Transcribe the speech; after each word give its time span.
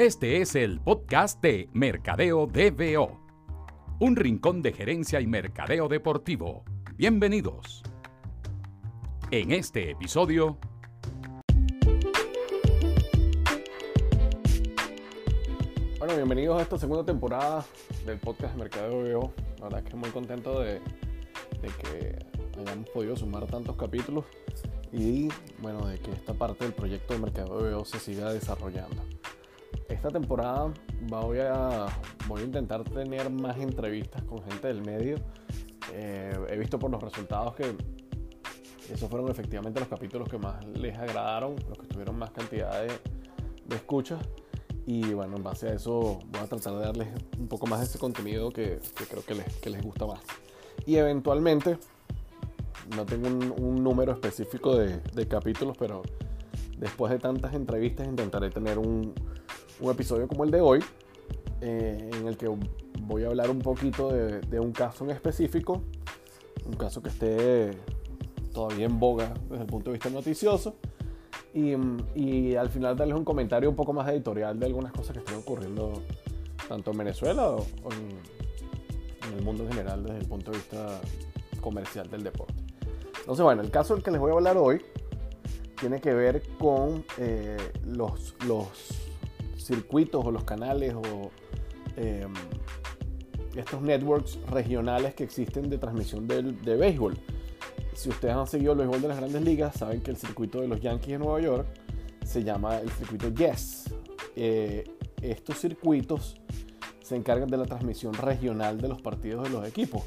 Este 0.00 0.40
es 0.40 0.54
el 0.54 0.80
podcast 0.80 1.42
de 1.42 1.68
Mercadeo 1.74 2.46
DBO, 2.46 3.20
un 3.98 4.16
rincón 4.16 4.62
de 4.62 4.72
gerencia 4.72 5.20
y 5.20 5.26
mercadeo 5.26 5.88
deportivo. 5.88 6.64
Bienvenidos. 6.96 7.82
En 9.30 9.50
este 9.50 9.90
episodio... 9.90 10.56
Bueno, 15.98 16.16
bienvenidos 16.16 16.58
a 16.58 16.62
esta 16.62 16.78
segunda 16.78 17.04
temporada 17.04 17.62
del 18.06 18.18
podcast 18.18 18.54
de 18.54 18.58
Mercadeo 18.58 19.04
DBO. 19.04 19.34
La 19.58 19.64
verdad 19.64 19.80
es 19.80 19.90
que 19.90 19.96
muy 19.96 20.08
contento 20.08 20.60
de, 20.60 20.80
de 21.60 21.68
que 21.78 22.18
hayamos 22.58 22.88
podido 22.88 23.16
sumar 23.16 23.44
tantos 23.48 23.76
capítulos 23.76 24.24
y 24.92 25.28
bueno, 25.58 25.86
de 25.86 25.98
que 25.98 26.10
esta 26.10 26.32
parte 26.32 26.64
del 26.64 26.72
proyecto 26.72 27.12
de 27.12 27.20
Mercadeo 27.20 27.58
DBO 27.58 27.84
se 27.84 27.98
siga 27.98 28.32
desarrollando 28.32 29.19
esta 29.88 30.08
temporada 30.08 30.72
voy 31.02 31.38
a, 31.40 31.86
voy 32.26 32.42
a 32.42 32.44
intentar 32.44 32.84
tener 32.84 33.28
más 33.30 33.58
entrevistas 33.58 34.22
con 34.22 34.42
gente 34.44 34.68
del 34.68 34.82
medio. 34.82 35.16
Eh, 35.92 36.32
he 36.48 36.56
visto 36.56 36.78
por 36.78 36.90
los 36.90 37.02
resultados 37.02 37.54
que 37.54 37.76
esos 38.90 39.08
fueron 39.08 39.30
efectivamente 39.30 39.78
los 39.78 39.88
capítulos 39.88 40.28
que 40.28 40.38
más 40.38 40.64
les 40.66 40.96
agradaron, 40.96 41.56
los 41.68 41.78
que 41.78 41.86
tuvieron 41.86 42.18
más 42.18 42.30
cantidad 42.30 42.82
de, 42.82 43.76
escuchas. 43.76 44.20
Y 44.86 45.12
bueno, 45.12 45.36
en 45.36 45.42
base 45.42 45.68
a 45.68 45.74
eso 45.74 46.18
voy 46.26 46.40
a 46.40 46.46
tratar 46.46 46.72
de 46.74 46.80
darles 46.80 47.08
un 47.38 47.46
poco 47.46 47.66
más 47.66 47.80
de 47.80 47.86
ese 47.86 47.98
contenido 47.98 48.50
que, 48.50 48.80
que 48.96 49.04
creo 49.04 49.24
que 49.24 49.34
les, 49.34 49.56
que 49.56 49.70
les, 49.70 49.82
gusta 49.82 50.06
más. 50.06 50.20
Y 50.86 50.96
eventualmente, 50.96 51.78
no 52.96 53.06
tengo 53.06 53.28
un, 53.28 53.84
número 53.84 54.12
específico 54.12 54.76
de 54.76 55.28
capítulos, 55.28 55.76
pero 55.78 56.02
después 56.78 57.12
de 57.12 57.18
tantas 57.18 57.54
entrevistas 57.54 58.08
intentaré 58.08 58.50
tener 58.50 58.78
un, 58.78 59.14
un 59.80 59.90
episodio 59.90 60.28
como 60.28 60.44
el 60.44 60.50
de 60.50 60.60
hoy, 60.60 60.80
eh, 61.60 62.10
en 62.14 62.26
el 62.26 62.36
que 62.36 62.48
voy 63.02 63.24
a 63.24 63.28
hablar 63.28 63.50
un 63.50 63.60
poquito 63.60 64.12
de, 64.12 64.40
de, 64.40 64.60
un 64.60 64.72
caso 64.72 65.04
en 65.04 65.10
específico, 65.10 65.82
un 66.66 66.74
caso 66.74 67.02
que 67.02 67.08
esté 67.08 67.70
todavía 68.52 68.86
en 68.86 68.98
boga 68.98 69.32
desde 69.48 69.62
el 69.62 69.66
punto 69.66 69.90
de 69.90 69.94
vista 69.94 70.10
noticioso, 70.10 70.76
y, 71.52 71.74
y, 72.14 72.54
al 72.54 72.68
final 72.68 72.96
darles 72.96 73.16
un 73.16 73.24
comentario 73.24 73.68
un 73.68 73.76
poco 73.76 73.92
más 73.92 74.08
editorial 74.08 74.58
de 74.58 74.66
algunas 74.66 74.92
cosas 74.92 75.12
que 75.14 75.18
están 75.18 75.36
ocurriendo 75.36 76.02
tanto 76.68 76.92
en 76.92 76.98
Venezuela 76.98 77.48
o, 77.48 77.56
o 77.58 77.92
en, 77.92 79.28
en, 79.28 79.38
el 79.38 79.44
mundo 79.44 79.64
en 79.64 79.70
general 79.70 80.04
desde 80.04 80.18
el 80.18 80.26
punto 80.26 80.52
de 80.52 80.58
vista 80.58 81.00
comercial 81.60 82.08
del 82.08 82.22
deporte. 82.22 82.54
Entonces, 83.18 83.42
bueno, 83.42 83.62
el 83.62 83.70
caso 83.70 83.94
del 83.94 84.04
que 84.04 84.12
les 84.12 84.20
voy 84.20 84.30
a 84.30 84.34
hablar 84.34 84.56
hoy 84.56 84.80
tiene 85.80 86.00
que 86.00 86.14
ver 86.14 86.42
con 86.58 87.04
eh, 87.18 87.56
los, 87.84 88.36
los 88.46 89.09
circuitos 89.70 90.24
o 90.24 90.30
los 90.30 90.44
canales 90.44 90.94
o 90.94 91.30
eh, 91.96 92.26
estos 93.54 93.80
networks 93.82 94.38
regionales 94.50 95.14
que 95.14 95.24
existen 95.24 95.70
de 95.70 95.78
transmisión 95.78 96.26
de, 96.26 96.42
de, 96.42 96.76
béisbol. 96.76 97.16
Si 97.94 98.08
ustedes 98.08 98.34
han 98.34 98.46
seguido 98.46 98.72
el 98.72 98.78
béisbol 98.78 99.02
de 99.02 99.08
las 99.08 99.18
grandes 99.18 99.42
ligas, 99.42 99.76
saben 99.76 100.00
que 100.00 100.10
el 100.10 100.16
circuito 100.16 100.60
de 100.60 100.68
los 100.68 100.80
Yankees 100.80 101.12
de 101.12 101.18
Nueva 101.18 101.40
York 101.40 101.66
se 102.24 102.42
llama 102.42 102.78
el 102.78 102.90
circuito 102.90 103.28
Yes. 103.28 103.94
Eh, 104.36 104.84
estos 105.22 105.58
circuitos 105.58 106.40
se 107.02 107.16
encargan 107.16 107.48
de 107.48 107.56
la 107.56 107.64
transmisión 107.64 108.14
regional 108.14 108.80
de 108.80 108.88
los 108.88 109.00
partidos 109.02 109.44
de 109.44 109.50
los 109.50 109.66
equipos. 109.68 110.04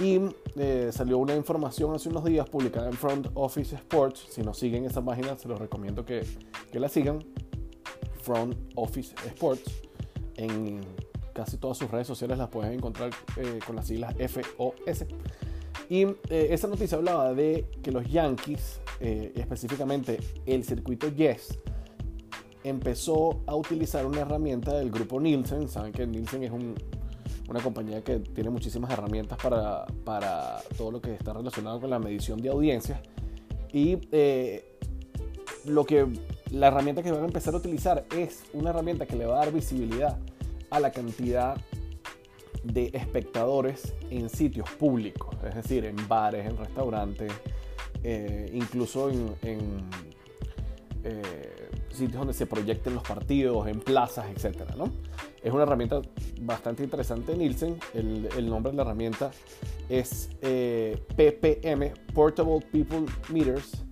Y 0.00 0.20
eh, 0.56 0.90
salió 0.92 1.18
una 1.18 1.34
información 1.36 1.94
hace 1.94 2.08
unos 2.08 2.24
días 2.24 2.48
publicada 2.48 2.88
en 2.88 2.94
Front 2.94 3.28
Office 3.34 3.74
Sports. 3.74 4.26
Si 4.30 4.42
no 4.42 4.54
siguen 4.54 4.84
esa 4.84 5.04
página, 5.04 5.36
se 5.36 5.46
los 5.48 5.58
recomiendo 5.58 6.04
que, 6.04 6.24
que 6.72 6.80
la 6.80 6.88
sigan. 6.88 7.18
Front 8.22 8.56
Office 8.74 9.14
Sports. 9.26 9.82
En 10.36 10.80
casi 11.32 11.56
todas 11.56 11.78
sus 11.78 11.90
redes 11.90 12.06
sociales 12.06 12.38
las 12.38 12.48
pueden 12.48 12.72
encontrar 12.74 13.10
eh, 13.36 13.58
con 13.66 13.76
las 13.76 13.86
siglas 13.86 14.14
FOS. 14.18 15.06
Y 15.88 16.02
eh, 16.02 16.48
esa 16.50 16.68
noticia 16.68 16.98
hablaba 16.98 17.34
de 17.34 17.66
que 17.82 17.90
los 17.90 18.06
Yankees, 18.06 18.80
eh, 19.00 19.32
específicamente 19.34 20.20
el 20.46 20.64
circuito 20.64 21.08
Yes, 21.08 21.58
empezó 22.62 23.40
a 23.46 23.56
utilizar 23.56 24.06
una 24.06 24.20
herramienta 24.20 24.74
del 24.74 24.90
grupo 24.90 25.20
Nielsen. 25.20 25.68
Saben 25.68 25.92
que 25.92 26.06
Nielsen 26.06 26.44
es 26.44 26.50
un, 26.50 26.74
una 27.48 27.60
compañía 27.60 28.04
que 28.04 28.20
tiene 28.20 28.50
muchísimas 28.50 28.90
herramientas 28.90 29.38
para, 29.42 29.86
para, 30.04 30.60
todo 30.76 30.92
lo 30.92 31.00
que 31.00 31.14
está 31.14 31.32
relacionado 31.32 31.80
con 31.80 31.90
la 31.90 31.98
medición 31.98 32.40
de 32.40 32.50
audiencias. 32.50 33.00
Y 33.72 33.98
lo 35.64 35.84
que 35.84 36.06
la 36.50 36.68
herramienta 36.68 37.02
que 37.02 37.12
van 37.12 37.22
a 37.22 37.26
empezar 37.26 37.54
a 37.54 37.58
utilizar 37.58 38.04
es 38.16 38.44
una 38.52 38.70
herramienta 38.70 39.06
que 39.06 39.16
le 39.16 39.26
va 39.26 39.36
a 39.36 39.44
dar 39.44 39.52
visibilidad 39.52 40.18
a 40.70 40.80
la 40.80 40.90
cantidad 40.90 41.56
de 42.64 42.90
espectadores 42.92 43.94
en 44.10 44.28
sitios 44.28 44.68
públicos, 44.70 45.34
es 45.46 45.54
decir, 45.54 45.84
en 45.84 45.96
bares, 46.08 46.46
en 46.46 46.56
restaurantes, 46.56 47.32
eh, 48.02 48.50
incluso 48.52 49.10
en, 49.10 49.88
eh, 51.04 51.70
sitios 51.90 52.18
donde 52.18 52.34
se 52.34 52.46
proyecten 52.46 52.94
los 52.94 53.02
partidos, 53.02 53.66
en 53.66 53.80
plazas, 53.80 54.26
etc. 54.30 54.62
Es 55.42 55.52
una 55.52 55.62
herramienta 55.62 56.02
bastante 56.42 56.84
interesante, 56.84 57.36
Nielsen. 57.36 57.78
El, 57.94 58.28
el 58.36 58.48
nombre 58.48 58.72
de 58.72 58.76
la 58.76 58.82
herramienta 58.82 59.30
es 59.88 60.28
eh, 60.42 61.02
PPM, 61.16 61.92
Portable 62.12 62.60
People 62.70 63.06
Meters 63.30 63.84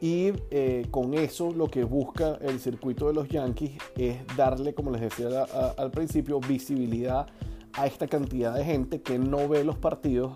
y 0.00 0.32
eh, 0.50 0.86
con 0.90 1.14
eso 1.14 1.52
lo 1.52 1.68
que 1.68 1.84
busca 1.84 2.38
el 2.42 2.60
circuito 2.60 3.08
de 3.08 3.14
los 3.14 3.28
Yankees 3.28 3.72
es 3.96 4.18
darle, 4.36 4.74
como 4.74 4.90
les 4.90 5.00
decía 5.00 5.44
al 5.76 5.90
principio, 5.90 6.40
visibilidad 6.40 7.26
a 7.74 7.86
esta 7.86 8.06
cantidad 8.06 8.54
de 8.54 8.64
gente 8.64 9.02
que 9.02 9.18
no 9.18 9.48
ve 9.48 9.64
los 9.64 9.76
partidos 9.76 10.32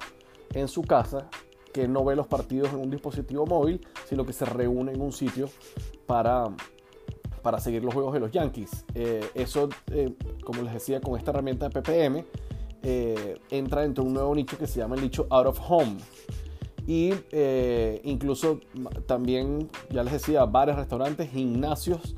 en 0.54 0.69
su 0.69 0.82
casa, 0.82 1.28
que 1.72 1.88
no 1.88 2.04
ve 2.04 2.16
los 2.16 2.26
partidos 2.26 2.71
en 2.71 2.81
un 2.81 2.91
dispositivo 2.91 3.47
móvil, 3.47 3.81
sino 4.09 4.25
que 4.26 4.32
se 4.32 4.44
reúne 4.44 4.93
en 4.93 5.00
un 5.00 5.12
sitio 5.12 5.48
para, 6.06 6.48
para 7.42 7.60
seguir 7.60 7.84
los 7.84 7.94
juegos 7.94 8.12
de 8.12 8.21
los 8.21 8.31
Yankees. 8.31 8.84
Eh, 8.94 9.28
eso, 9.34 9.69
eh, 9.91 10.15
como 10.44 10.62
les 10.62 10.72
decía, 10.72 11.00
con 11.00 11.16
esta 11.16 11.31
herramienta 11.31 11.69
de 11.69 11.81
PPM, 11.81 12.25
eh, 12.82 13.38
entra 13.50 13.82
dentro 13.82 14.04
de 14.04 14.09
un 14.09 14.15
nuevo 14.15 14.34
nicho 14.34 14.56
que 14.56 14.66
se 14.66 14.81
llama 14.81 14.97
el 14.97 15.03
nicho 15.03 15.27
Out 15.31 15.47
of 15.47 15.60
Home 15.69 15.98
y 16.91 17.15
eh, 17.31 18.01
incluso 18.03 18.59
también, 19.06 19.71
ya 19.91 20.03
les 20.03 20.12
decía, 20.12 20.45
bares, 20.45 20.75
restaurantes, 20.75 21.31
gimnasios, 21.31 22.17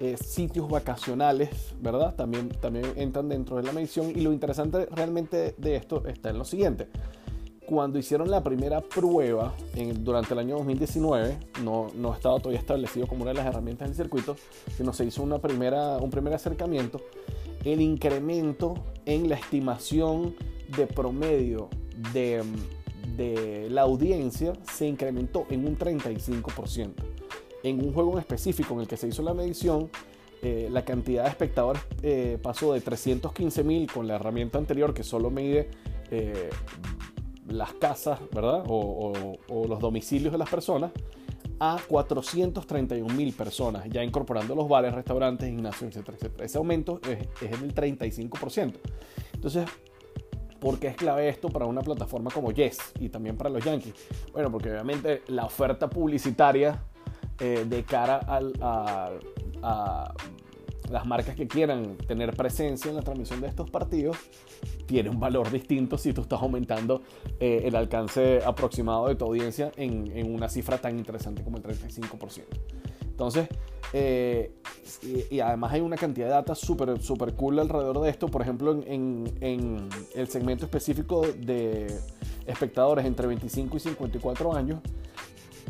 eh, 0.00 0.16
sitios 0.16 0.66
vacacionales, 0.66 1.74
¿verdad? 1.82 2.14
También, 2.14 2.48
también 2.48 2.86
entran 2.96 3.28
dentro 3.28 3.58
de 3.58 3.64
la 3.64 3.72
medición 3.72 4.12
y 4.16 4.22
lo 4.22 4.32
interesante 4.32 4.86
realmente 4.86 5.54
de 5.58 5.76
esto 5.76 6.06
está 6.06 6.30
en 6.30 6.38
lo 6.38 6.46
siguiente. 6.46 6.88
Cuando 7.66 7.98
hicieron 7.98 8.30
la 8.30 8.42
primera 8.42 8.80
prueba 8.80 9.54
durante 9.96 10.32
el 10.32 10.38
año 10.38 10.56
2019, 10.56 11.38
no, 11.62 11.88
no 11.94 12.14
estaba 12.14 12.38
todavía 12.38 12.60
establecido 12.60 13.06
como 13.06 13.24
una 13.24 13.32
de 13.32 13.36
las 13.36 13.46
herramientas 13.46 13.88
del 13.88 13.94
circuito, 13.94 14.36
sino 14.74 14.94
se 14.94 15.04
hizo 15.04 15.22
una 15.22 15.38
primera, 15.38 15.98
un 15.98 16.08
primer 16.08 16.32
acercamiento, 16.32 16.98
el 17.62 17.82
incremento 17.82 18.72
en 19.04 19.28
la 19.28 19.34
estimación 19.34 20.34
de 20.74 20.86
promedio 20.86 21.68
de 22.14 22.42
de 23.16 23.68
la 23.70 23.82
audiencia 23.82 24.52
se 24.72 24.86
incrementó 24.86 25.46
en 25.50 25.66
un 25.66 25.78
35%. 25.78 26.92
En 27.62 27.80
un 27.80 27.92
juego 27.92 28.12
en 28.12 28.18
específico 28.18 28.74
en 28.74 28.80
el 28.80 28.86
que 28.86 28.96
se 28.96 29.08
hizo 29.08 29.22
la 29.22 29.34
medición, 29.34 29.90
eh, 30.42 30.68
la 30.70 30.84
cantidad 30.84 31.24
de 31.24 31.30
espectadores 31.30 31.82
eh, 32.02 32.38
pasó 32.42 32.74
de 32.74 32.80
315 32.82 33.64
mil 33.64 33.90
con 33.90 34.06
la 34.06 34.16
herramienta 34.16 34.58
anterior 34.58 34.92
que 34.92 35.02
solo 35.02 35.30
mide 35.30 35.70
eh, 36.10 36.50
las 37.48 37.72
casas, 37.74 38.20
¿verdad? 38.30 38.62
O, 38.68 39.38
los 39.66 39.80
domicilios 39.80 40.32
de 40.32 40.38
las 40.38 40.50
personas, 40.50 40.92
a 41.60 41.78
431 41.88 43.14
mil 43.14 43.32
personas, 43.32 43.88
ya 43.88 44.04
incorporando 44.04 44.54
los 44.54 44.68
bares, 44.68 44.94
restaurantes, 44.94 45.48
gimnasios, 45.48 45.96
etcétera. 45.96 46.44
Ese 46.44 46.58
aumento 46.58 47.00
es, 47.08 47.26
es 47.40 47.60
del 47.60 47.74
35%. 47.74 48.74
Entonces, 49.32 49.64
¿Por 50.64 50.78
qué 50.78 50.86
es 50.86 50.96
clave 50.96 51.28
esto 51.28 51.50
para 51.50 51.66
una 51.66 51.82
plataforma 51.82 52.30
como 52.30 52.50
Yes 52.50 52.78
y 52.98 53.10
también 53.10 53.36
para 53.36 53.50
los 53.50 53.62
Yankees? 53.62 53.92
Bueno, 54.32 54.50
porque 54.50 54.70
obviamente 54.70 55.20
la 55.26 55.44
oferta 55.44 55.90
publicitaria 55.90 56.82
eh, 57.38 57.66
de 57.68 57.82
cara 57.82 58.18
a, 58.26 59.10
las 60.90 61.04
marcas 61.04 61.36
que 61.36 61.46
quieran 61.46 61.98
tener 62.08 62.34
presencia 62.34 62.88
en 62.88 62.96
la 62.96 63.02
transmisión 63.02 63.42
de 63.42 63.48
estos 63.48 63.68
partidos 63.68 64.16
tiene 64.86 65.10
un 65.10 65.20
valor 65.20 65.50
distinto 65.50 65.98
si 65.98 66.14
tú 66.14 66.22
estás 66.22 66.40
aumentando 66.40 67.02
eh, 67.40 67.64
el 67.66 67.76
alcance 67.76 68.40
aproximado 68.42 69.08
de 69.08 69.16
tu 69.16 69.26
audiencia 69.26 69.70
en, 69.76 70.16
en 70.16 70.34
una 70.34 70.48
cifra 70.48 70.78
tan 70.78 70.96
interesante 70.96 71.44
como 71.44 71.58
el 71.58 71.62
35%. 71.62 72.42
Entonces, 73.14 73.48
eh, 73.92 74.50
y, 75.30 75.38
además 75.38 75.72
hay 75.72 75.80
una 75.80 75.96
cantidad 75.96 76.26
de 76.26 76.32
datos 76.32 76.58
súper 76.58 77.00
super 77.00 77.32
cool 77.34 77.60
alrededor 77.60 78.00
de 78.00 78.10
esto. 78.10 78.26
Por 78.26 78.42
ejemplo, 78.42 78.72
en, 78.72 79.32
en, 79.40 79.88
el 80.16 80.26
segmento 80.26 80.64
específico 80.64 81.22
de 81.22 81.96
espectadores 82.44 83.06
entre 83.06 83.28
25 83.28 83.76
y 83.76 83.80
54 83.80 84.52
años, 84.56 84.80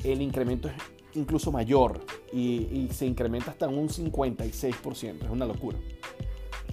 el 0.04 0.22
incremento 0.22 0.68
es 0.68 0.74
incluso 1.12 1.52
mayor. 1.52 2.00
y, 2.32 2.88
se 2.92 3.04
incrementa 3.04 3.50
hasta 3.50 3.68
un 3.68 3.90
56%, 3.90 5.24
es 5.24 5.30
una 5.30 5.44
locura. 5.44 5.76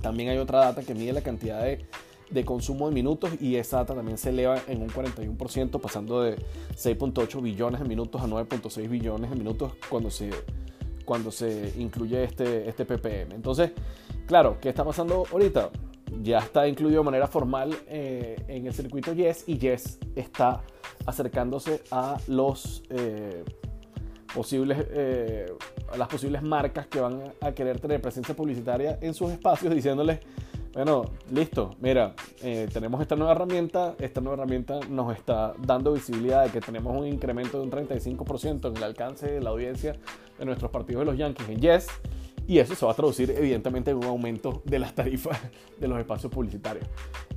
También 0.01 0.29
hay 0.29 0.37
otra 0.37 0.59
data 0.59 0.83
que 0.83 0.95
mide 0.95 1.11
la 1.11 1.21
cantidad 1.21 1.61
de, 1.61 1.85
de 2.31 2.45
consumo 2.45 2.87
de 2.87 2.95
minutos 2.95 3.31
y 3.39 3.55
esa 3.55 3.77
data 3.77 3.95
también 3.95 4.17
se 4.17 4.29
eleva 4.29 4.57
en 4.67 4.81
un 4.81 4.89
41%, 4.89 5.79
pasando 5.79 6.21
de 6.21 6.37
6.8 6.75 7.41
billones 7.41 7.81
de 7.81 7.87
minutos 7.87 8.21
a 8.21 8.27
9.6 8.27 8.89
billones 8.89 9.29
de 9.29 9.35
minutos 9.35 9.73
cuando 9.89 10.09
se, 10.09 10.29
cuando 11.05 11.31
se 11.31 11.73
incluye 11.77 12.23
este, 12.23 12.67
este 12.67 12.85
ppm. 12.85 13.35
Entonces, 13.35 13.71
claro, 14.25 14.57
¿qué 14.61 14.69
está 14.69 14.83
pasando 14.83 15.25
ahorita? 15.31 15.69
Ya 16.21 16.39
está 16.39 16.67
incluido 16.67 17.01
de 17.01 17.05
manera 17.05 17.27
formal 17.27 17.75
eh, 17.87 18.35
en 18.47 18.67
el 18.67 18.73
circuito 18.73 19.13
Yes 19.13 19.45
y 19.47 19.57
Yes 19.57 19.99
está 20.15 20.61
acercándose 21.05 21.81
a 21.89 22.17
los 22.27 22.83
eh, 22.89 23.43
posibles 24.33 24.85
eh, 24.91 25.45
a 25.91 25.97
las 25.97 26.07
posibles 26.07 26.41
marcas 26.41 26.87
que 26.87 26.99
van 26.99 27.33
a 27.41 27.51
querer 27.51 27.79
tener 27.79 28.01
presencia 28.01 28.35
publicitaria 28.35 28.97
en 29.01 29.13
sus 29.13 29.31
espacios 29.31 29.73
diciéndoles 29.73 30.19
bueno, 30.73 31.03
listo, 31.29 31.75
mira, 31.81 32.13
eh, 32.41 32.69
tenemos 32.71 33.01
esta 33.01 33.17
nueva 33.17 33.33
herramienta, 33.33 33.95
esta 33.99 34.21
nueva 34.21 34.41
herramienta 34.41 34.79
nos 34.89 35.13
está 35.13 35.53
dando 35.59 35.91
visibilidad 35.91 36.45
de 36.45 36.51
que 36.51 36.61
tenemos 36.61 36.95
un 36.95 37.05
incremento 37.05 37.57
de 37.57 37.65
un 37.65 37.71
35% 37.71 38.69
en 38.69 38.77
el 38.77 38.83
alcance 38.83 39.29
de 39.29 39.41
la 39.41 39.49
audiencia 39.49 39.97
de 40.39 40.45
nuestros 40.45 40.71
partidos 40.71 41.01
de 41.01 41.05
los 41.05 41.17
Yankees 41.17 41.49
en 41.49 41.59
Yes, 41.59 41.87
y 42.47 42.59
eso 42.59 42.73
se 42.73 42.85
va 42.85 42.93
a 42.93 42.95
traducir 42.95 43.31
evidentemente 43.31 43.91
en 43.91 43.97
un 43.97 44.05
aumento 44.05 44.61
de 44.63 44.79
las 44.79 44.95
tarifas 44.95 45.37
de 45.79 45.87
los 45.89 45.99
espacios 45.99 46.31
publicitarios. 46.31 46.87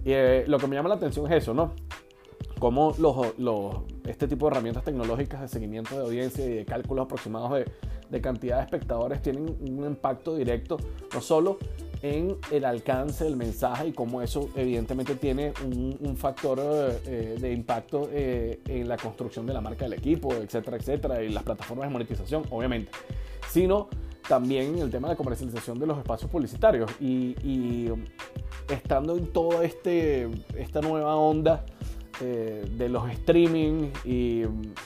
Y 0.05 0.13
eh, 0.13 0.45
lo 0.47 0.59
que 0.59 0.69
me 0.69 0.77
llama 0.77 0.89
la 0.89 0.95
atención 0.95 1.27
es 1.33 1.43
eso, 1.43 1.55
¿no? 1.55 1.73
Cómo 2.61 2.95
los, 2.99 3.37
los, 3.37 3.77
este 4.07 4.29
tipo 4.29 4.47
de 4.47 4.53
herramientas 4.53 4.85
tecnológicas 4.85 5.41
de 5.41 5.49
seguimiento 5.49 5.97
de 5.97 6.03
audiencia 6.03 6.47
y 6.47 6.51
de 6.51 6.65
cálculos 6.65 7.07
aproximados 7.07 7.53
de, 7.53 7.65
de 8.11 8.21
cantidad 8.21 8.59
de 8.59 8.63
espectadores 8.63 9.21
tienen 9.23 9.57
un 9.61 9.85
impacto 9.85 10.37
directo 10.37 10.79
no 11.13 11.21
solo 11.21 11.59
en 12.05 12.37
el 12.51 12.67
alcance 12.67 13.25
del 13.25 13.35
mensaje 13.35 13.89
y 13.89 13.93
cómo 13.93 14.21
eso 14.21 14.51
evidentemente 14.57 15.15
tiene 15.15 15.55
un, 15.65 16.17
factor 16.19 16.61
eh, 16.61 17.39
de 17.41 17.53
impacto 17.53 18.11
eh, 18.13 18.61
en 18.69 18.87
la 18.87 18.99
construcción 18.99 19.47
de 19.47 19.55
la 19.55 19.63
marca 19.63 19.87
del 19.87 19.95
equipo, 19.95 20.35
etcétera, 20.35 20.77
etcétera, 20.77 21.23
y 21.23 21.31
las 21.31 21.43
plataformas 21.43 21.89
de 21.89 21.93
monetización, 21.95 22.45
obviamente, 22.51 22.93
sino 23.49 23.89
también 24.29 24.79
el 24.79 24.91
tema 24.91 25.09
de 25.09 25.15
la 25.15 25.17
comercialización 25.17 25.79
de 25.79 25.87
los 25.87 25.97
espacios 25.97 26.31
publicitarios. 26.31 26.91
Y, 27.01 27.89
estando 28.69 29.17
en 29.17 29.27
toda 29.27 29.65
este, 29.65 30.29
esta 30.59 30.81
nueva 30.83 31.17
onda 31.17 31.65
eh, 32.21 32.67
de 32.77 32.89
los 32.89 33.11
streaming 33.11 33.91
y, 34.05 34.43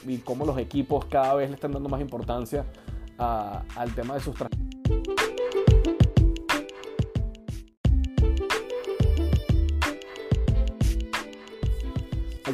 y, 0.07 0.17
cómo 0.23 0.45
los 0.45 0.57
equipos 0.57 1.05
cada 1.05 1.35
vez 1.35 1.49
le 1.49 1.55
están 1.55 1.73
dando 1.73 1.89
más 1.89 1.99
importancia 1.99 2.65
al 3.17 3.93
tema 3.93 4.13
de 4.13 4.21
sus 4.21 4.35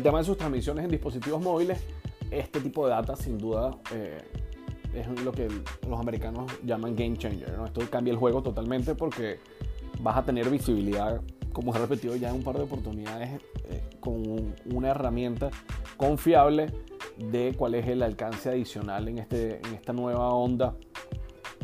tema 0.01 0.19
de 0.19 0.23
sus 0.23 0.37
transmisiones 0.37 0.85
en 0.85 0.91
dispositivos 0.91 1.41
móviles, 1.41 1.79
este 2.31 2.59
tipo 2.59 2.85
de 2.85 2.91
data 2.91 3.15
sin 3.15 3.37
duda 3.37 3.77
eh, 3.93 4.21
es 4.93 5.07
lo 5.21 5.31
que 5.31 5.47
los 5.87 5.99
americanos 5.99 6.51
llaman 6.63 6.95
game 6.95 7.17
changer. 7.17 7.59
Esto 7.65 7.81
cambia 7.89 8.11
el 8.11 8.17
juego 8.17 8.41
totalmente 8.41 8.95
porque 8.95 9.39
vas 10.01 10.17
a 10.17 10.23
tener 10.23 10.49
visibilidad, 10.49 11.21
como 11.53 11.75
he 11.75 11.77
repetido 11.79 12.15
ya 12.15 12.29
en 12.29 12.35
un 12.35 12.43
par 12.43 12.57
de 12.57 12.63
oportunidades, 12.63 13.41
eh, 13.69 13.83
con 13.99 14.53
una 14.73 14.89
herramienta 14.89 15.49
confiable 15.97 16.67
de 17.17 17.53
cuál 17.57 17.75
es 17.75 17.87
el 17.87 18.03
alcance 18.03 18.49
adicional 18.49 19.07
en, 19.07 19.19
este, 19.19 19.57
en 19.65 19.73
esta 19.73 19.93
nueva 19.93 20.33
onda 20.33 20.75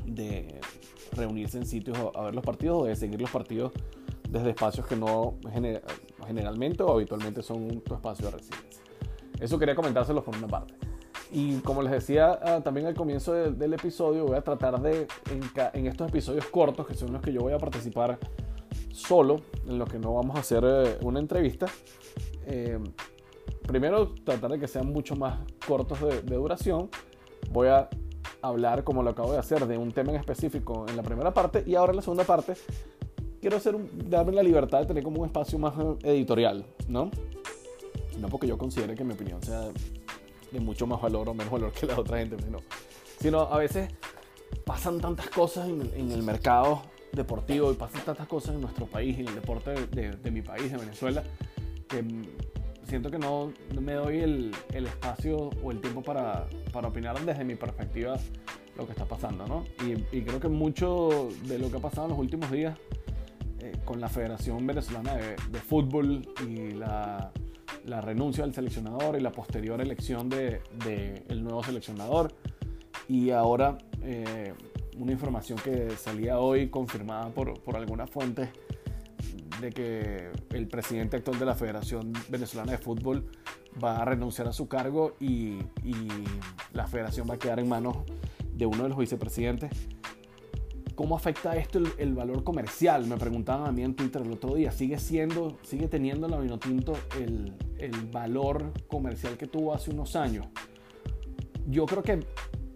de 0.06 0.60
reunirse 1.12 1.58
en 1.58 1.66
sitios 1.66 1.98
a 2.16 2.22
ver 2.22 2.36
los 2.36 2.44
partidos 2.44 2.84
o 2.84 2.86
de 2.86 2.96
seguir 2.96 3.22
los 3.22 3.30
partidos 3.30 3.74
desde 4.30 4.52
espacios 4.52 4.88
que 4.88 4.96
no 4.96 5.36
generalmente 6.32 6.82
o 6.84 6.94
habitualmente 6.94 7.44
son 7.44 7.82
tu 7.82 7.94
espacio 7.94 8.28
de 8.28 8.32
residencia. 8.38 8.82
Eso 9.40 9.60
quería 9.60 9.76
comentárselo 9.76 10.24
por 10.24 10.36
una 10.38 10.48
parte. 10.48 10.74
Y 11.32 11.60
como 11.60 11.82
les 11.82 11.92
decía 11.92 12.40
ah, 12.42 12.62
también 12.64 12.88
al 12.88 12.94
comienzo 12.94 13.34
del 13.34 13.74
episodio, 13.74 14.26
voy 14.26 14.38
a 14.38 14.42
tratar 14.42 14.82
de, 14.82 15.08
en, 15.74 15.88
estos 15.88 16.10
episodios 16.10 16.46
cortos, 16.48 16.88
que 16.88 16.94
son 16.94 17.12
los 17.14 17.22
que 17.22 17.32
yo 17.34 17.42
voy 17.42 17.54
a 17.54 17.58
participar 17.58 18.18
solo, 18.92 19.42
en 19.68 19.78
los 19.78 19.90
que 19.90 20.00
no 20.00 20.14
vamos 20.14 20.36
a 20.36 20.40
hacer 20.40 20.64
eh, 20.66 20.98
una 21.02 21.20
entrevista, 21.20 21.68
eh, 22.46 22.80
primero 23.66 24.14
tratar 24.26 24.52
de 24.52 24.60
que 24.60 24.68
sean 24.68 24.92
mucho 24.92 25.16
más 25.16 25.40
cortos 25.66 26.02
de, 26.02 26.22
de 26.22 26.36
duración. 26.36 26.90
Voy 27.50 27.70
a 27.70 27.90
hablar, 28.42 28.84
como 28.84 29.04
lo 29.04 29.12
acabo 29.12 29.32
de 29.32 29.40
hacer, 29.40 29.66
de 29.68 29.78
un 29.78 29.92
tema 29.92 30.12
en 30.12 30.18
específico 30.18 30.86
en 30.88 30.98
la 30.98 31.04
primera 31.04 31.34
parte 31.34 31.64
y 31.66 31.76
ahora 31.76 31.92
en 31.92 31.98
la 31.98 32.02
segunda 32.02 32.24
parte 32.26 32.56
quiero 33.42 33.58
hacer 33.58 33.76
darme 34.08 34.32
la 34.32 34.44
libertad 34.44 34.82
de 34.82 34.86
tener 34.86 35.04
como 35.04 35.20
un 35.20 35.26
espacio 35.26 35.58
más 35.58 35.74
editorial, 36.04 36.64
¿no? 36.88 37.10
No 38.20 38.30
porque 38.30 38.48
yo 38.48 38.58
considere 38.58 38.96
que 38.96 39.04
mi 39.04 39.14
opinión 39.14 39.42
sea 39.42 39.68
de 40.52 40.60
mucho 40.60 40.86
más 40.86 41.02
valor 41.02 41.28
o 41.28 41.34
menos 41.34 41.52
valor 41.52 41.72
que 41.72 41.88
la 41.88 41.96
de 41.96 42.02
otra 42.02 42.20
gente, 42.20 42.38
sino, 42.44 42.60
sino 43.20 43.42
a 43.42 43.58
veces 43.58 43.90
pasan 44.66 45.02
tantas 45.02 45.30
cosas 45.30 45.68
en, 45.68 46.12
el 46.12 46.24
mercado 46.24 46.84
deportivo 47.14 47.72
y 47.72 47.76
pasan 47.76 48.04
tantas 48.06 48.28
cosas 48.28 48.56
en 48.56 48.62
nuestro 48.62 48.86
país 48.86 49.18
en 49.18 49.28
el 49.28 49.36
deporte 49.36 49.72
de, 49.88 50.32
mi 50.32 50.42
país, 50.42 50.72
de 50.72 50.78
Venezuela, 50.78 51.24
que 51.88 52.04
siento 52.88 53.10
que 53.10 53.18
no, 53.18 53.52
me 53.80 53.94
doy 53.94 54.20
el, 54.20 54.54
espacio 54.74 55.50
o 55.64 55.72
el 55.72 55.82
tiempo 55.82 56.04
para, 56.04 56.48
para, 56.72 56.90
opinar 56.90 57.20
desde 57.26 57.44
mi 57.44 57.56
perspectiva 57.56 58.18
lo 58.78 58.86
que 58.86 58.92
está 58.92 59.06
pasando, 59.06 59.48
¿no? 59.48 59.66
Y, 59.86 60.18
y 60.18 60.22
creo 60.22 60.40
que 60.40 60.48
mucho 60.48 61.30
de 61.46 61.58
lo 61.58 61.72
que 61.72 61.78
ha 61.78 61.82
pasado 61.82 62.08
en 62.08 62.12
los 62.12 62.20
últimos 62.20 62.52
días 62.52 62.78
eh, 63.62 63.74
con 63.86 64.02
la 64.02 64.10
Federación 64.10 64.66
Venezolana 64.66 65.14
de, 65.14 65.60
Fútbol 65.60 66.28
y 66.48 66.72
la, 66.72 67.32
renuncia 68.02 68.44
del 68.44 68.56
seleccionador 68.56 69.18
y 69.18 69.22
la 69.22 69.32
posterior 69.32 69.80
elección 69.82 70.30
del 70.30 70.62
de, 70.84 71.24
el 71.30 71.44
nuevo 71.44 71.64
seleccionador. 71.64 72.34
Y 73.08 73.30
ahora 73.30 73.78
eh, 74.02 74.54
una 74.98 75.12
información 75.12 75.60
que 75.64 75.92
salía 75.92 76.40
hoy 76.40 76.70
confirmada 76.70 77.30
por, 77.30 77.62
por 77.62 77.76
algunas 77.76 78.10
fuentes 78.10 78.50
de 79.60 79.70
que 79.70 80.32
el 80.56 80.68
presidente 80.68 81.18
actual 81.18 81.38
de 81.38 81.46
la 81.46 81.54
Federación 81.54 82.14
Venezolana 82.30 82.72
de 82.72 82.78
Fútbol 82.80 83.30
va 83.84 83.98
a 83.98 84.06
renunciar 84.06 84.48
a 84.48 84.54
su 84.54 84.68
cargo 84.68 85.16
y, 85.20 85.60
y 85.84 86.08
la 86.74 86.88
federación 86.88 87.30
va 87.30 87.36
a 87.36 87.38
quedar 87.38 87.60
en 87.60 87.70
manos 87.70 87.98
de 88.56 88.66
uno 88.66 88.84
de 88.84 88.90
los 88.90 88.98
vicepresidentes 88.98 89.72
¿Cómo 91.02 91.16
afecta 91.16 91.56
esto 91.56 91.80
el, 91.98 92.14
valor 92.14 92.44
comercial? 92.44 93.08
Me 93.08 93.18
preguntaban 93.18 93.68
a 93.68 93.72
mí 93.72 93.82
en 93.82 93.96
Twitter 93.96 94.22
el 94.22 94.34
otro 94.34 94.54
día. 94.54 94.72
¿Sigue 94.72 95.00
siendo, 95.00 95.58
sigue 95.64 95.88
teniendo 95.88 96.28
la 96.28 96.38
Vinotinto 96.38 96.94
el, 97.20 97.56
el 97.80 97.92
valor 98.12 98.72
comercial 98.88 99.36
que 99.36 99.48
tuvo 99.48 99.74
hace 99.74 99.90
unos 99.90 100.16
años? 100.16 100.46
Yo 101.68 101.88
creo 101.88 102.04
que, 102.04 102.20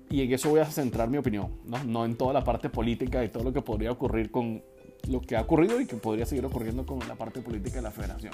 y 0.10 0.24
en 0.24 0.34
eso 0.34 0.50
voy 0.50 0.62
a 0.62 0.65
centrar 0.65 1.08
mi 1.08 1.20
opinión, 1.20 1.51
¿no? 1.65 1.84
no 1.84 2.03
en 2.03 2.15
toda 2.15 2.34
la 2.34 2.44
parte 2.44 2.67
política 2.67 3.24
y 3.24 3.29
todo 3.29 3.44
lo 3.44 3.53
que 3.53 3.62
podría 3.62 3.91
ocurrir 3.91 4.32
con 4.32 4.63
lo 5.08 5.22
que 5.22 5.36
ha 5.36 5.41
ocurrido 5.41 5.79
y 5.79 5.86
que 5.86 5.96
podría 5.96 6.25
seguir 6.25 6.46
ocurriendo 6.46 6.84
con 6.84 6.98
la 7.08 7.13
parte 7.13 7.41
política 7.41 7.75
de 7.75 7.84
la 7.84 7.91
federación. 7.91 8.34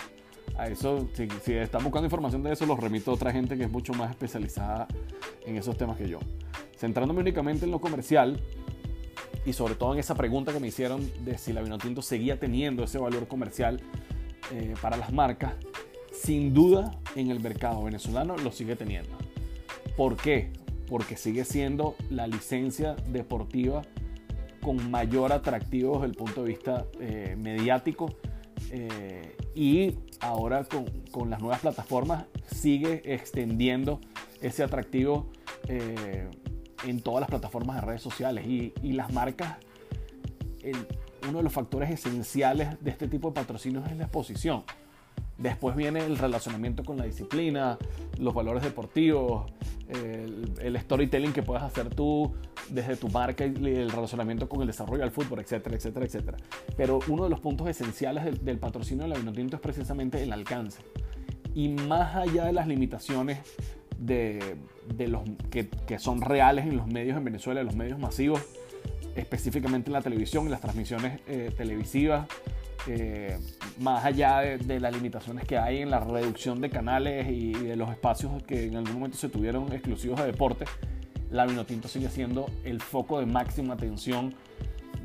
A 0.58 0.68
eso, 0.68 1.10
si, 1.16 1.28
si 1.44 1.52
están 1.52 1.84
buscando 1.84 2.06
información 2.06 2.44
de 2.44 2.54
eso, 2.54 2.66
los 2.66 2.80
remito 2.80 3.12
a 3.12 3.16
otra 3.16 3.34
gente 3.34 3.58
que 3.58 3.66
es 3.66 3.72
mucho 3.72 3.94
más 3.94 4.12
especializada 4.12 4.88
en 5.46 5.58
esos 5.58 5.76
temas 5.76 5.98
que 5.98 6.08
yo. 6.08 6.20
Centrándome 6.78 7.20
únicamente 7.20 7.66
en 7.66 7.72
lo 7.72 7.82
comercial, 7.82 8.42
y 9.46 9.54
sobre 9.54 9.76
todo 9.76 9.94
en 9.94 10.00
esa 10.00 10.16
pregunta 10.16 10.54
que 10.54 10.60
me 10.60 10.68
hicieron 10.68 11.10
de 11.26 11.38
si 11.38 11.54
la 11.54 11.62
Vinotinto 11.62 12.02
seguía 12.02 12.40
teniendo 12.40 12.84
ese 12.84 12.98
valor 12.98 13.28
comercial 13.28 13.82
eh, 14.52 14.76
para 14.82 14.98
las 14.98 15.12
marcas, 15.12 15.54
sin 16.12 16.54
duda 16.54 16.92
en 17.16 17.32
el 17.32 17.40
mercado 17.40 17.84
venezolano 17.84 18.38
lo 18.38 18.52
sigue 18.52 18.76
teniendo. 18.76 19.12
¿Por 19.98 20.16
qué? 20.16 20.52
Porque 20.88 21.18
sigue 21.18 21.46
siendo 21.46 21.96
la 22.10 22.28
licencia 22.28 22.96
deportiva 23.08 23.82
con 24.62 24.92
mayor 24.92 25.32
atractivo 25.32 25.94
desde 25.94 26.08
el 26.08 26.14
punto 26.14 26.44
de 26.44 26.48
vista 26.50 26.86
eh, 27.00 27.36
mediático 27.38 28.14
eh, 28.70 29.36
y 29.56 29.96
ahora 30.20 30.64
con, 30.66 30.86
con, 31.10 31.32
las 31.32 31.42
nuevas 31.42 31.62
plataformas 31.62 32.26
sigue 32.46 33.02
extendiendo 33.06 34.00
ese 34.40 34.64
atractivo 34.64 35.28
en 36.84 37.02
todas 37.02 37.22
las 37.22 37.30
plataformas 37.30 37.78
de 37.78 37.82
redes 37.82 38.02
sociales 38.02 38.46
y, 38.48 38.74
las 38.94 39.12
marcas, 39.14 39.58
uno 41.28 41.38
de 41.38 41.44
los 41.44 41.54
factores 41.54 41.90
esenciales 41.90 42.82
de 42.84 42.92
este 42.92 43.08
tipo 43.08 43.30
de 43.30 43.36
patrocinios 43.36 43.88
es 43.90 43.98
la 43.98 44.04
exposición. 44.04 44.64
Después 45.38 45.76
viene 45.76 46.06
el 46.06 46.18
relacionamiento 46.18 46.84
con 46.84 46.98
la 46.98 47.06
disciplina, 47.06 47.78
los 48.20 48.34
valores 48.34 48.64
deportivos, 48.64 49.52
el, 49.90 50.80
storytelling 50.80 51.34
que 51.34 51.44
puedes 51.44 51.64
hacer 51.64 51.94
tú 51.94 52.34
desde 52.70 52.96
tu 52.96 53.10
marca 53.10 53.46
y 53.46 53.50
el 53.50 53.92
relacionamiento 53.92 54.48
con 54.48 54.62
el 54.62 54.68
desarrollo 54.68 55.02
del 55.02 55.12
fútbol, 55.12 55.40
etcétera, 55.40 55.76
etcétera, 55.76 56.06
etcétera. 56.06 56.38
Pero 56.78 57.00
uno 57.08 57.24
de 57.24 57.30
los 57.30 57.40
puntos 57.40 57.68
esenciales 57.68 58.24
del, 58.24 58.44
del 58.44 58.60
patrocinio 58.60 59.04
de 59.04 59.10
la 59.10 59.18
Vinotinto 59.18 59.56
es 59.56 59.62
precisamente 59.62 60.22
el 60.22 60.32
alcance. 60.32 60.82
Y 61.54 61.70
más 61.70 62.16
allá 62.16 62.46
de 62.46 62.54
las 62.54 62.68
limitaciones 62.68 63.40
de, 64.02 64.58
los 65.08 65.22
que, 65.50 66.00
son 66.00 66.22
reales 66.22 66.66
en 66.66 66.78
los 66.78 66.88
medios 66.88 67.18
en 67.18 67.24
Venezuela, 67.24 67.62
en 67.62 67.68
los 67.68 67.76
medios 67.76 68.00
masivos, 68.00 68.42
específicamente 69.16 69.90
en 69.90 69.94
la 69.94 70.02
televisión, 70.02 70.46
en 70.46 70.52
las 70.52 70.62
transmisiones 70.62 71.20
eh, 71.28 71.54
televisivas, 71.56 72.28
eh, 72.88 73.38
más 73.80 74.04
allá 74.04 74.40
de, 74.40 74.80
las 74.80 74.94
limitaciones 74.94 75.46
que 75.46 75.58
hay 75.58 75.82
en 75.82 75.92
la 75.92 76.00
reducción 76.00 76.62
de 76.62 76.70
canales 76.70 77.28
y, 77.30 77.54
de 77.54 77.76
los 77.76 77.92
espacios 77.92 78.42
que 78.44 78.66
en 78.66 78.76
algún 78.76 78.94
momento 78.94 79.18
se 79.18 79.30
tuvieron 79.30 79.72
exclusivos 79.72 80.20
de 80.20 80.26
deporte, 80.26 80.66
la 81.30 81.46
Vinotinto 81.46 81.88
sigue 81.88 82.10
siendo 82.10 82.48
el 82.64 82.82
foco 82.82 83.20
de 83.20 83.26
máxima 83.26 83.76
atención 83.76 84.34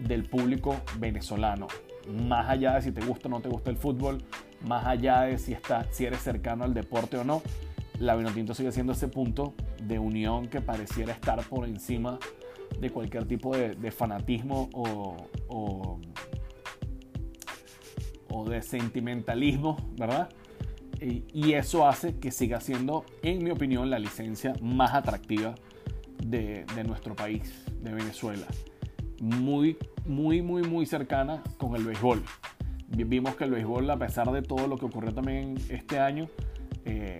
del 0.09 0.25
público 0.25 0.76
venezolano. 0.99 1.69
Más 2.09 2.49
allá 2.49 2.75
de 2.75 2.83
si 2.83 2.93
te 2.93 3.05
gusta 3.05 3.29
o 3.29 3.31
no 3.31 3.41
te 3.41 3.49
gusta 3.49 3.71
el 3.71 3.76
fútbol, 3.76 4.23
más 4.62 4.87
allá 4.87 5.23
de 5.23 5.38
si, 5.38 5.53
está, 5.53 5.87
si 5.93 6.07
eres 6.07 6.21
cercano 6.21 6.65
al 6.65 6.73
deporte 6.73 7.19
o 7.19 7.25
no, 7.25 7.43
la 7.99 8.15
Vinotinto 8.17 8.55
sigue 8.55 8.73
siendo 8.73 8.93
ese 8.93 9.09
punto 9.09 9.55
de 9.83 9.99
unión 9.99 10.49
que 10.49 10.61
pareciera 10.61 11.12
estar 11.12 11.43
por 11.49 11.67
encima 11.67 12.19
de 12.81 12.91
cualquier 12.91 13.26
tipo 13.26 13.57
de, 13.57 13.91
fanatismo 13.91 14.69
o, 14.73 15.17
o, 18.29 18.49
de 18.49 18.61
sentimentalismo, 18.62 19.76
¿verdad? 19.97 20.29
Y, 21.00 21.53
eso 21.53 21.87
hace 21.87 22.19
que 22.19 22.31
siga 22.31 22.61
siendo, 22.61 23.05
en 23.23 23.43
mi 23.43 23.50
opinión, 23.50 23.91
la 23.91 23.99
licencia 23.99 24.55
más 24.62 24.95
atractiva 24.95 25.55
de, 26.23 26.65
de 26.75 26.85
nuestro 26.85 27.15
país, 27.15 27.65
de 27.83 27.93
Venezuela. 27.93 28.47
Muy, 29.21 29.79
muy, 30.05 30.43
muy, 30.43 30.62
muy 30.62 30.87
cercana 30.87 31.43
con 31.57 31.76
el 31.76 31.85
béisbol. 31.85 32.23
Vimos 32.88 33.37
que 33.37 33.45
el 33.45 33.50
béisbol, 33.50 33.91
a 33.91 33.99
pesar 33.99 34.31
de 34.31 34.43
todo 34.43 34.69
lo 34.69 34.76
que 34.76 34.87
ocurrió 34.87 35.12
también 35.12 35.57
este 35.69 35.99
año, 35.99 36.29
eh, 36.85 37.19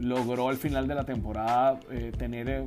logró 0.00 0.48
al 0.48 0.56
final 0.56 0.88
de 0.88 0.94
la 0.94 1.04
temporada 1.04 1.78
eh, 1.90 2.12
tener 2.16 2.48
eh, 2.48 2.64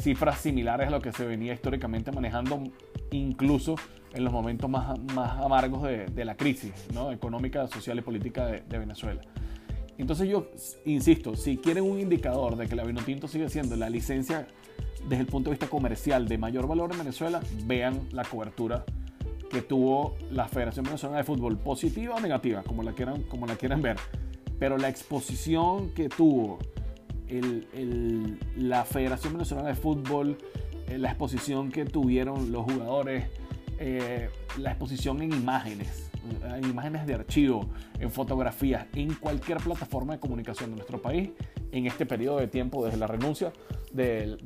cifras 0.00 0.40
similares 0.40 0.88
a 0.88 0.90
lo 0.90 1.00
que 1.00 1.12
se 1.12 1.24
venía 1.24 1.54
históricamente 1.54 2.12
manejando, 2.12 2.62
incluso 3.10 3.76
en 4.12 4.24
los 4.24 4.32
momentos 4.32 4.68
más, 4.68 4.98
más 5.14 5.40
amargos 5.40 5.82
de, 5.82 6.24
la 6.24 6.36
crisis 6.36 6.72
¿no? 6.92 7.10
económica, 7.10 7.66
social 7.68 7.98
y 7.98 8.02
política 8.02 8.46
de, 8.46 8.60
de, 8.60 8.78
Venezuela. 8.78 9.22
Entonces 9.96 10.28
yo 10.28 10.50
insisto, 10.84 11.36
si 11.36 11.56
quieren 11.56 11.84
un 11.84 12.00
indicador 12.00 12.56
de 12.56 12.66
que 12.66 12.76
la 12.76 12.84
Vinotinto 12.84 13.28
sigue 13.28 13.48
siendo 13.48 13.76
la 13.76 13.88
licencia 13.88 14.46
desde 15.08 15.22
el 15.22 15.26
punto 15.26 15.50
de 15.50 15.54
vista 15.54 15.68
comercial 15.68 16.28
de 16.28 16.36
mayor 16.38 16.66
valor 16.66 16.92
en 16.92 16.98
Venezuela, 16.98 17.40
vean 17.64 18.08
la 18.12 18.24
cobertura 18.24 18.84
que 19.50 19.62
tuvo 19.62 20.16
la 20.30 20.48
Federación 20.48 20.84
Venezolana 20.84 21.18
de 21.18 21.24
Fútbol, 21.24 21.58
positiva 21.58 22.14
o 22.14 22.20
negativa, 22.20 22.62
como 22.62 22.82
la 22.82 22.92
quieran, 22.92 23.22
como 23.24 23.46
la 23.46 23.56
quieran 23.56 23.82
ver 23.82 23.96
pero 24.62 24.78
la 24.78 24.88
exposición 24.88 25.90
que 25.90 26.08
tuvo 26.08 26.60
la 28.56 28.84
Federación 28.84 29.32
Venezolana 29.32 29.70
de 29.70 29.74
Fútbol, 29.74 30.38
eh, 30.86 30.98
la 30.98 31.08
exposición 31.08 31.72
que 31.72 31.84
tuvieron 31.84 32.52
los 32.52 32.62
jugadores, 32.70 33.24
eh, 33.80 34.30
la 34.58 34.70
exposición 34.70 35.20
en 35.20 35.32
imágenes, 35.32 36.12
en 36.44 36.64
imágenes 36.64 37.08
de 37.08 37.14
archivo, 37.14 37.68
en 37.98 38.12
fotografías, 38.12 38.86
en 38.94 39.14
cualquier 39.14 39.58
plataforma 39.58 40.12
de 40.12 40.20
comunicación 40.20 40.70
de 40.70 40.76
nuestro 40.76 41.02
país, 41.02 41.30
en 41.72 41.88
este 41.88 42.06
periodo 42.06 42.38
de 42.38 42.46
tiempo, 42.46 42.84
desde 42.84 42.98
la 42.98 43.08
renuncia 43.08 43.52
del, 43.92 44.38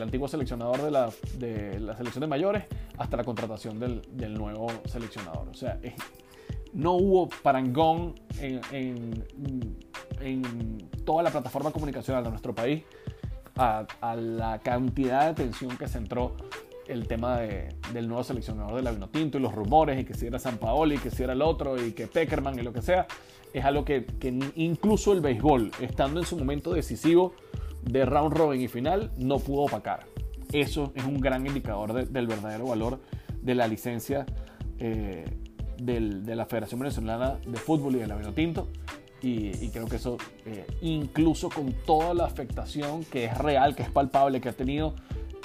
antiguo 0.00 0.28
seleccionador 0.28 0.80
de 0.80 0.90
la, 0.90 1.10
de 1.10 2.26
mayores 2.26 2.64
hasta 2.96 3.18
la 3.18 3.24
contratación 3.24 3.78
del, 3.78 4.00
del 4.12 4.32
nuevo 4.32 4.68
seleccionador. 4.86 5.46
O 5.50 5.54
sea, 5.54 5.78
es 5.82 5.92
no 6.72 6.92
hubo 6.92 7.28
parangón 7.28 8.14
en, 8.40 9.24
toda 11.04 11.22
la 11.22 11.30
plataforma 11.30 11.70
comunicacional 11.70 12.24
de 12.24 12.30
nuestro 12.30 12.54
país 12.54 12.84
a, 13.56 13.86
la 14.16 14.60
cantidad 14.60 15.22
de 15.22 15.30
atención 15.30 15.76
que 15.76 15.88
centró 15.88 16.36
el 16.86 17.06
tema 17.06 17.38
del 17.38 18.08
nuevo 18.08 18.24
seleccionador 18.24 18.76
de 18.76 18.82
la 18.82 18.92
Vinotinto 18.92 19.38
y 19.38 19.40
los 19.40 19.54
rumores 19.54 20.00
y 20.00 20.04
que 20.04 20.14
si 20.14 20.26
era 20.26 20.38
San 20.38 20.58
Paoli 20.58 20.96
y 20.96 20.98
que 20.98 21.10
si 21.10 21.22
era 21.22 21.32
el 21.32 21.42
otro 21.42 21.82
y 21.82 21.92
que 21.92 22.06
Peckerman 22.06 22.58
y 22.58 22.62
lo 22.62 22.72
que 22.72 22.82
sea, 22.82 23.06
es 23.52 23.64
algo 23.64 23.84
que, 23.84 24.06
incluso 24.56 25.12
el 25.12 25.20
béisbol, 25.20 25.70
estando 25.80 26.20
en 26.20 26.26
su 26.26 26.36
momento 26.36 26.72
decisivo 26.72 27.34
de 27.82 28.04
round 28.04 28.34
robin 28.34 28.60
y 28.60 28.68
final, 28.68 29.12
no 29.16 29.38
pudo 29.38 29.62
opacar. 29.62 30.06
Eso 30.52 30.92
es 30.94 31.04
un 31.04 31.20
gran 31.20 31.46
indicador 31.46 32.08
del 32.08 32.26
verdadero 32.26 32.66
valor 32.66 33.00
de 33.40 33.54
la 33.54 33.66
licencia 33.66 34.26
eh, 34.78 35.24
de 35.84 36.36
la 36.36 36.46
Federación 36.46 36.80
Venezolana 36.80 37.38
de 37.46 37.58
Fútbol 37.58 37.96
y 37.96 37.98
de 37.98 38.06
la 38.06 38.16
Vinotinto. 38.16 38.68
Y, 39.22 39.64
y 39.64 39.70
creo 39.70 39.86
que 39.86 39.96
eso, 39.96 40.16
eh, 40.46 40.66
incluso 40.80 41.48
con 41.48 41.72
toda 41.86 42.12
la 42.12 42.24
afectación 42.24 43.04
que 43.04 43.26
es 43.26 43.38
real, 43.38 43.76
que 43.76 43.84
es 43.84 43.90
palpable, 43.90 44.40
que 44.40 44.48
ha 44.48 44.52
tenido 44.52 44.94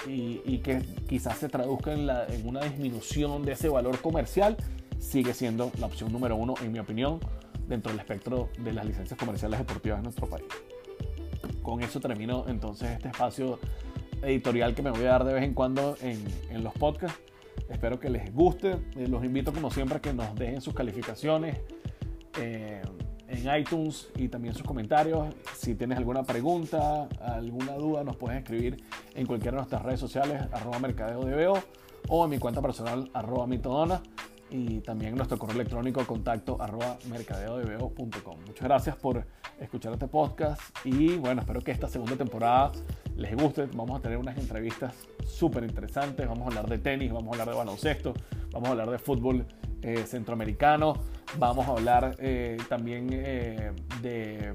y, 0.08 0.60
que 0.60 0.82
quizás 1.08 1.38
se 1.38 1.50
traduzca 1.50 1.94
en, 1.94 2.08
la, 2.08 2.26
en, 2.28 2.48
una 2.48 2.62
disminución 2.62 3.44
de 3.44 3.54
ese 3.54 3.70
valor 3.70 4.00
comercial, 4.02 4.58
sigue 5.00 5.34
siendo 5.34 5.72
la 5.80 5.88
opción 5.88 6.12
número 6.12 6.36
uno, 6.36 6.56
en 6.62 6.72
mi 6.72 6.80
opinión, 6.80 7.20
dentro 7.68 7.92
del 7.92 8.00
espectro 8.00 8.50
de 8.60 8.74
las 8.74 8.86
licencias 8.86 9.20
comerciales 9.20 9.60
deportivas 9.60 9.98
en 9.98 10.04
nuestro 10.04 10.28
país. 10.28 10.46
Con 11.62 11.82
eso 11.84 12.00
termino 12.00 12.46
entonces 12.48 12.92
este 12.92 13.10
espacio 13.10 13.60
editorial 14.22 14.74
que 14.74 14.82
me 14.82 14.92
voy 14.92 15.02
a 15.02 15.10
dar 15.10 15.24
de 15.26 15.34
vez 15.34 15.44
en 15.44 15.54
cuando 15.54 15.98
en, 16.02 16.24
en 16.50 16.64
los 16.64 16.74
podcasts. 16.74 17.20
Espero 17.70 18.00
que 18.00 18.10
les 18.10 18.34
guste. 18.34 18.78
Eh, 18.96 19.08
los 19.08 19.24
invito 19.24 19.52
como 19.54 19.72
siempre 19.72 19.98
a 19.98 20.02
que 20.02 20.14
nos 20.14 20.34
dejen 20.36 20.62
sus 20.62 20.74
calificaciones 20.74 21.60
eh, 22.40 22.82
en 23.28 23.60
iTunes 23.60 24.10
y 24.16 24.30
también 24.30 24.54
sus 24.54 24.64
comentarios. 24.64 25.34
Si 25.56 25.76
tienes 25.76 25.98
alguna 25.98 26.24
pregunta, 26.24 27.08
alguna 27.20 27.74
duda, 27.74 28.04
nos 28.04 28.16
puedes 28.16 28.38
escribir 28.40 28.84
en 29.16 29.26
cualquiera 29.26 29.56
de 29.56 29.58
nuestras 29.58 29.82
redes 29.82 30.00
sociales, 30.00 30.42
arroba 30.52 30.80
mercadeo 30.80 31.26
de 31.26 31.62
o 32.10 32.24
en 32.24 32.30
mi 32.30 32.40
cuenta 32.40 32.62
personal, 32.62 33.10
arroba 33.14 33.48
mitodona 33.48 34.02
y 34.50 34.80
también 34.80 35.16
nuestro 35.16 35.38
correo 35.38 35.56
electrónico 35.56 36.06
contacto 36.06 36.62
arroba 36.62 36.98
mercadeodebeo.com. 37.10 38.40
Muchas 38.46 38.64
gracias 38.64 38.96
por 38.96 39.26
escuchar 39.60 39.94
este 39.94 40.08
podcast 40.08 40.62
y 40.86 41.18
bueno, 41.18 41.42
espero 41.42 41.62
que 41.62 41.72
esta 41.72 41.88
segunda 41.88 42.16
temporada 42.16 42.72
les 43.18 43.36
guste. 43.36 43.68
Vamos 43.74 44.00
a 44.00 44.02
tener 44.02 44.18
unas 44.18 44.38
entrevistas 44.38 44.94
súper 45.26 45.64
interesantes, 45.64 46.28
vamos 46.28 46.46
a 46.46 46.48
hablar 46.48 46.68
de 46.70 46.78
tenis, 46.78 47.12
vamos 47.12 47.30
a 47.30 47.32
hablar 47.34 47.50
de 47.50 47.58
baloncesto, 47.58 48.14
vamos 48.52 48.70
a 48.70 48.72
hablar 48.72 48.90
de 48.90 49.00
fútbol 49.00 49.46
eh, 49.82 50.04
centroamericano, 50.08 50.94
vamos 51.38 51.68
a 51.68 51.72
hablar 51.72 52.16
eh, 52.20 52.58
también 52.70 53.10
eh, 53.12 53.72
de 54.02 54.54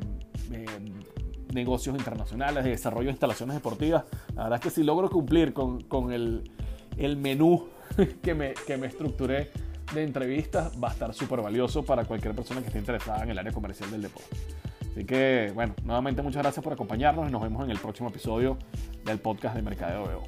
negocios 1.53 1.97
internacionales, 1.97 2.65
de 2.65 2.71
desarrollo 2.71 3.07
de 3.07 3.13
instalaciones 3.13 3.55
deportivas. 3.55 4.05
La 4.35 4.45
verdad 4.45 4.59
es 4.59 4.63
que 4.63 4.71
si 4.71 4.83
logro 4.83 5.11
cumplir 5.11 5.53
con, 5.53 6.13
el 6.13 7.17
menú 7.17 7.69
que 8.23 8.35
me, 8.35 8.55
que 8.67 8.77
me 8.77 8.87
estructuré 8.87 9.51
de 9.93 10.03
entrevistas 10.03 10.73
va 10.83 10.89
a 10.89 10.93
estar 10.93 11.13
súper 11.13 11.43
valioso 11.43 11.85
para 11.85 12.05
cualquier 12.05 12.35
persona 12.35 12.61
que 12.61 12.69
esté 12.69 12.79
interesada 12.79 13.23
en 13.25 13.31
el 13.31 13.39
área 13.39 13.53
comercial 13.53 13.91
del 13.91 14.03
deporte. 14.03 14.37
Así 14.93 15.05
que, 15.05 15.51
bueno, 15.55 15.75
nuevamente 15.85 16.21
muchas 16.21 16.43
gracias 16.43 16.63
por 16.63 16.75
acompañarnos 16.75 17.27
y 17.27 17.33
nos 17.33 17.43
vemos 17.43 17.65
en 17.65 17.71
el 17.71 17.79
próximo 17.79 18.11
episodio 18.11 18.59
del 19.05 19.19
podcast 19.19 19.57
de 19.57 19.63
Mercadeo 19.63 20.07
Veo. 20.07 20.23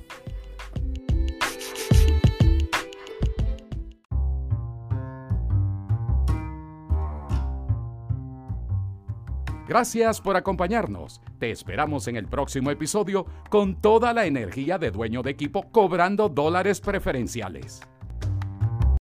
Gracias 9.69 10.21
por 10.21 10.37
acompañarnos. 10.37 11.21
Te 11.39 11.51
esperamos 11.51 12.09
en 12.09 12.17
el 12.17 12.27
próximo 12.27 12.71
episodio 12.71 13.27
con 13.51 13.81
toda 13.81 14.13
la 14.15 14.25
energía 14.25 14.79
de 14.79 14.91
dueño 14.91 15.23
de 15.23 15.31
equipo 15.31 15.71
cobrando 15.71 16.29
dólares 16.29 16.81
preferenciales. 16.81 17.83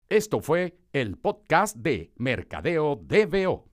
Esto 0.09 0.41
fue 0.41 0.77
el 0.93 1.17
podcast 1.17 1.77
de 1.77 2.13
Mercadeo 2.17 2.97
DBO. 2.97 3.65